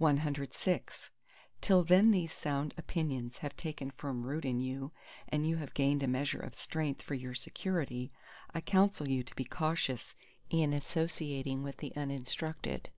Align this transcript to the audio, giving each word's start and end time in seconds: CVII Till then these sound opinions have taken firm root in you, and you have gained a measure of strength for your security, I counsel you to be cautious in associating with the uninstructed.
CVII 0.00 1.10
Till 1.60 1.84
then 1.84 2.10
these 2.10 2.32
sound 2.32 2.74
opinions 2.76 3.36
have 3.36 3.56
taken 3.56 3.92
firm 3.92 4.24
root 4.24 4.44
in 4.44 4.58
you, 4.58 4.90
and 5.28 5.46
you 5.46 5.58
have 5.58 5.72
gained 5.72 6.02
a 6.02 6.08
measure 6.08 6.40
of 6.40 6.56
strength 6.56 7.00
for 7.00 7.14
your 7.14 7.36
security, 7.36 8.10
I 8.52 8.60
counsel 8.60 9.06
you 9.08 9.22
to 9.22 9.34
be 9.36 9.44
cautious 9.44 10.16
in 10.50 10.72
associating 10.72 11.62
with 11.62 11.76
the 11.76 11.94
uninstructed. 11.94 12.90